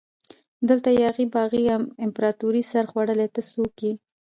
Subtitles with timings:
[0.69, 1.63] دلته یاغي باغي
[2.05, 3.91] امپراتوري سرخوړلي ته څوک يي؟